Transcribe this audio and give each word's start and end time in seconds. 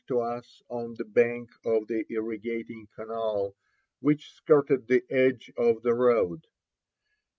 to 0.07 0.19
us 0.19 0.63
on 0.69 0.95
the 0.95 1.05
bank 1.05 1.51
of 1.65 1.85
the 1.87 2.03
irrigating 2.09 2.87
canal 2.95 3.53
which 3.99 4.31
skirted 4.33 4.87
the 4.87 5.03
edge 5.11 5.51
of 5.55 5.83
the 5.83 5.93
road. 5.93 6.43